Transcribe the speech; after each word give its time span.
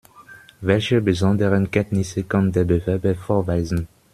Welche 0.61 0.99
besonderen 0.99 1.69
Kenntnisse 1.69 2.23
kann 2.23 2.51
der 2.51 2.63
Bewerber 2.63 3.13
vorweisen? 3.13 3.87